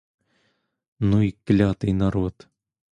Ну 0.99 1.21
й 1.21 1.31
клятий 1.43 1.93
народ! 1.93 2.47